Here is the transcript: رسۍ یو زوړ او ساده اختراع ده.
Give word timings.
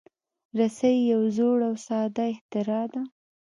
رسۍ 0.57 0.95
یو 1.11 1.21
زوړ 1.37 1.57
او 1.69 1.75
ساده 1.87 2.23
اختراع 2.33 2.85
ده. 2.93 3.01